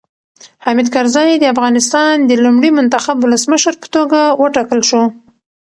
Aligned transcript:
حامد 0.65 0.87
کرزی 0.93 1.31
د 1.39 1.43
افغانستان 1.53 2.15
د 2.29 2.31
لومړي 2.43 2.69
منتخب 2.77 3.17
ولسمشر 3.19 3.73
په 3.81 3.87
توګه 3.95 4.19
وټاکل 4.41 4.79
شو. 4.89 5.03